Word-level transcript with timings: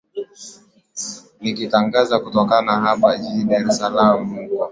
nikitangaza 1.41 2.19
kutoka 2.19 2.55
hapa 2.83 3.17
jijini 3.21 3.45
dar 3.49 3.63
es 3.67 3.77
salam 3.77 4.19
muko 4.29 4.59